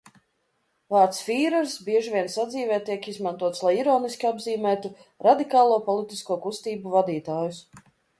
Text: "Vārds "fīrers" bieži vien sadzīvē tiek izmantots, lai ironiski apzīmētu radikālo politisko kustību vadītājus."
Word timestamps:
"Vārds 0.93 1.17
"fīrers" 1.25 1.73
bieži 1.89 2.13
vien 2.13 2.31
sadzīvē 2.35 2.79
tiek 2.87 3.05
izmantots, 3.11 3.61
lai 3.67 3.73
ironiski 3.81 4.29
apzīmētu 4.29 4.91
radikālo 5.27 5.77
politisko 5.91 6.39
kustību 6.47 6.95
vadītājus." 6.97 7.61